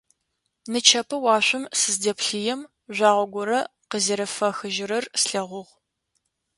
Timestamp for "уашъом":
1.23-1.63